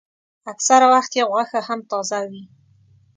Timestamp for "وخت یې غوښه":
0.93-1.59